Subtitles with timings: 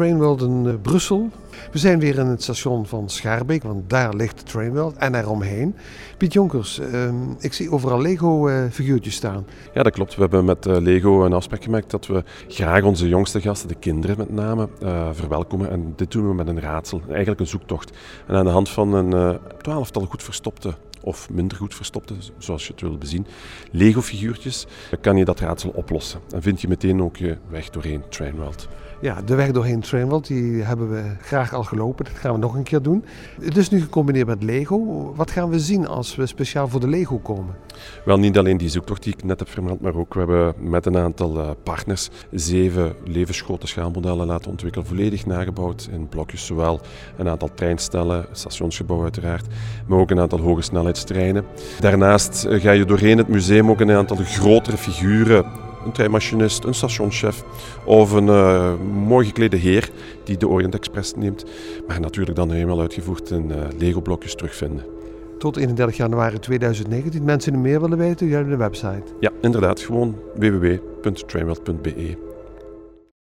[0.00, 1.30] Trainworld in uh, Brussel.
[1.72, 5.74] We zijn weer in het station van Schaarbeek, want daar ligt de Trainworld en eromheen.
[6.16, 9.46] Piet Jonkers, uh, ik zie overal Lego-figuurtjes staan.
[9.74, 10.14] Ja, dat klopt.
[10.14, 13.74] We hebben met uh, Lego een afspraak gemaakt dat we graag onze jongste gasten, de
[13.74, 14.68] kinderen met name,
[15.12, 15.70] verwelkomen.
[15.70, 17.96] En dit doen we met een raadsel, eigenlijk een zoektocht.
[18.26, 22.72] En aan de hand van een twaalftal goed verstopte of minder goed verstopte, zoals je
[22.72, 23.26] het wil bezien,
[23.70, 24.66] Lego-figuurtjes,
[25.00, 26.20] kan je dat raadsel oplossen.
[26.34, 28.68] En vind je meteen ook je weg doorheen Trainworld.
[29.00, 32.04] Ja, de weg doorheen Trainworld, die hebben we graag al gelopen.
[32.04, 33.04] Dat gaan we nog een keer doen.
[33.40, 35.12] Het is nu gecombineerd met Lego.
[35.16, 37.54] Wat gaan we zien als we speciaal voor de Lego komen?
[38.04, 40.86] Wel, niet alleen die zoektocht die ik net heb vermeld, maar ook we hebben met
[40.86, 44.86] een aantal uh, partners zeven levensgrote schaalmodellen laten ontwikkelen.
[44.86, 46.80] Volledig nagebouwd in blokjes, zowel
[47.16, 49.46] een aantal treinstellen, stationsgebouw uiteraard,
[49.86, 50.62] maar ook een aantal hoge
[50.96, 51.44] snelheidstreinen.
[51.80, 55.44] Daarnaast uh, ga je doorheen het museum ook een aantal grotere figuren
[55.84, 57.44] een treinmachinist, een stationschef
[57.84, 58.72] of een uh,
[59.06, 59.90] mooi geklede heer
[60.24, 61.44] die de Orient Express neemt.
[61.86, 64.84] Maar natuurlijk dan helemaal uitgevoerd in uh, Lego-blokjes terugvinden.
[65.38, 67.24] Tot 31 januari 2019.
[67.24, 69.02] Mensen die meer willen weten, jullie de website.
[69.20, 69.80] Ja, inderdaad.
[69.80, 72.29] Gewoon www.trainworld.be.